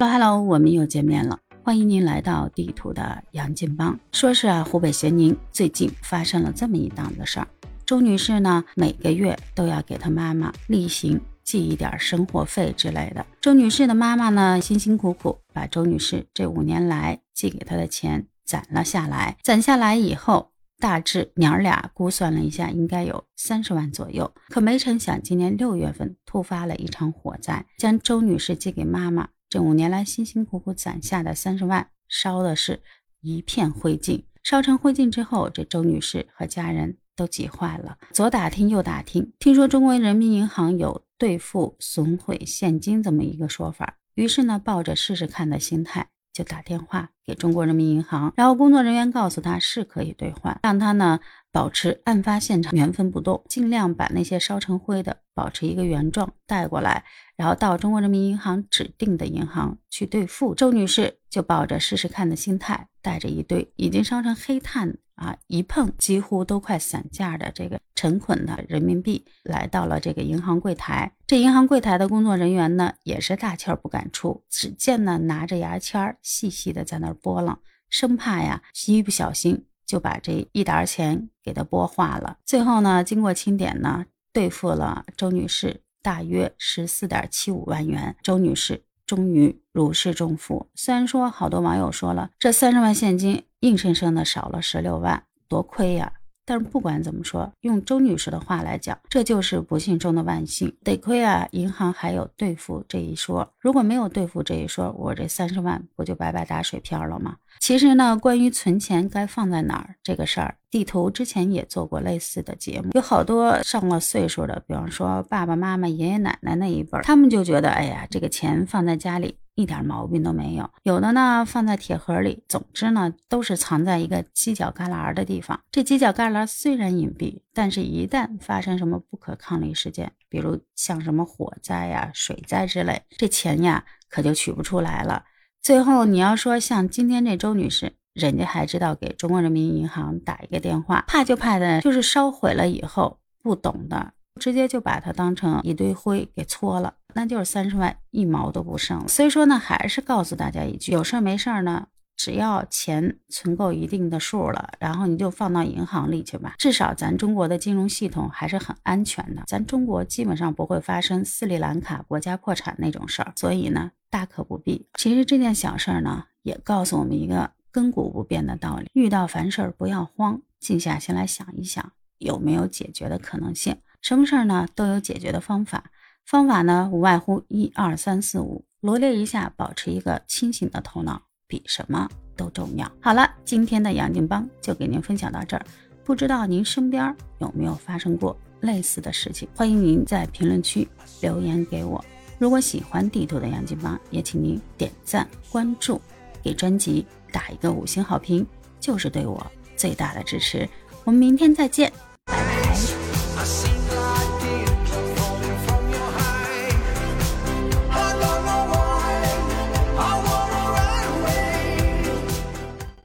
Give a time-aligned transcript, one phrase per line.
[0.00, 3.98] Hello，我们又见面了，欢迎您来到地图的杨金帮。
[4.12, 7.48] 说是啊，湖北咸宁最近发生了这么一档子事儿，
[7.84, 13.24] 周女士呢每个月都要给她妈妈例行寄一点生活费之类的。
[13.40, 20.50] 周女士的妈妈呢辛辛苦苦把周女士这五年来寄给她的钱攒了下来，攒下来以后。
[20.80, 24.32] 大致娘儿俩估算了一下，应该有三十万左右。
[24.48, 32.80] 可没成想，今年六月份突发了一场火灾，将周女士寄给妈妈这五年来辛辛苦苦攒下的三十万烧的是
[33.20, 34.24] 一片灰烬。
[34.42, 46.08] 烧成灰烬之后，这周女士和家人都急坏了，左打听右打听，听说中国人民银行有兑付损毁现金这么一个说法，于是呢，抱着试试看的心态。
[46.30, 51.18] 就打电话给中国人民银行，然后工作人员告诉他是可以兑换，让他呢
[51.50, 57.04] 保持案发现场原封不动，尽量把那些烧成灰的保持一个原状带过来，
[57.36, 60.52] 然后到中国人民银行指定的银行去兑付。
[60.52, 64.98] 周女士就抱着试试看的心态，带着一堆已经烧成黑炭。
[65.14, 71.12] 啊，一碰几乎都快散架的这个成捆的人民币，来到了这个银行柜台。
[71.26, 77.58] 这银行柜台的工作人员呢，也是大气儿不敢出，只见呢拿着牙签细细的在那儿拨浪，
[77.90, 82.38] 生怕呀一不小心就把这一沓钱给他拨化了。
[82.44, 88.16] 最后呢，经过清点呢，兑付了周女士大约十四点七五万元。
[88.22, 90.68] 周女士终于如释重负。
[90.74, 93.44] 虽然说好多网友说了，这三十万现金。
[93.62, 96.12] 硬生生的少了十六万，多亏呀！
[96.48, 100.74] 但是不管怎么说，用周女士的话来讲，这就是不幸中的万幸。
[100.82, 103.52] 得亏啊，银行还有兑付这一说。
[103.60, 107.36] 如果没有兑付这一说，我这三十万不就白白打水漂了吗？
[107.60, 112.92] 其实呢，关于存钱该放在哪儿这个事儿，地图之前也做过类似的节目。
[112.94, 119.36] 有好多上了岁数的，比方说爸爸妈妈、爷爷奶奶那一辈，他们就觉得，哎呀，这个钱放在家里。
[119.58, 125.60] 一点毛病都没有，有的呢放在铁盒里，总之呢都是藏在一个犄角旮旯的地方。
[125.72, 135.24] 这犄角旮旯虽然隐蔽，但是一旦发生什么不可抗力事件，比如像什么火灾呀、水灾之类，这钱呀可就取不出来了。
[135.60, 144.12] 最后你要说像今天这周女士，人家还知道给中国人民银行打一个电话，怕就怕的就是烧毁了以后不懂的。
[144.38, 149.08] 直接就把它当成一堆灰给搓了，那就是三十万一毛都不剩了。
[149.08, 156.54] 所以说呢，还是告诉大家一句，有事儿没事儿呢，只要钱存够一定的数了，然后你就放到银行里去吧。
[156.58, 163.32] 至少咱中国的金融系统还是很安全的，咱中国基本上不会发生斯里兰卡国家破产那种事儿。
[163.36, 164.86] 所以呢，大可不必。
[164.94, 173.76] 其实这件小事儿呢，也告诉我们一个亘古不变的道理：遇到烦事儿不要慌，静下心来想一想，有没有解决的可能性。
[174.00, 175.84] 什么事儿呢都有解决的方法，
[176.24, 182.90] 方法呢无外乎一二三四五，罗列一下，保持一个清醒的头脑，比什么都重要。
[183.00, 185.64] 好了，今天的杨静帮就给您分享到这儿，
[186.04, 189.48] 不知道您身边有没有发生过类似的事情？
[189.54, 190.86] 欢迎您在评论区
[191.20, 192.02] 留言给我。
[192.38, 196.00] 如果喜欢地图的杨静帮，也请您点赞关注，
[196.40, 198.46] 给专辑打一个五星好评，
[198.78, 199.44] 就是对我
[199.76, 200.68] 最大的支持。
[201.04, 201.92] 我们明天再见。